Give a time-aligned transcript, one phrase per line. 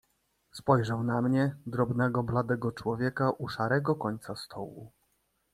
[0.51, 4.91] "Spojrzał na mnie, drobnego, bladego człowieka u szarego końca stołu."